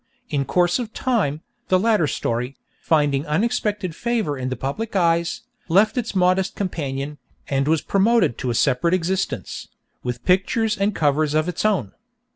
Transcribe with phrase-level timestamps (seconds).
[0.31, 5.95] In course of time, the latter story, finding unexpected favour in the public eyes, left
[5.95, 9.67] its modest companion, and was promoted to a separate existence,
[10.01, 11.91] with pictures and covers of its own.